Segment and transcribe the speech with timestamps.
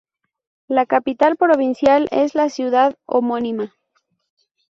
[0.67, 3.71] La capital provincial es la ciudad homónima.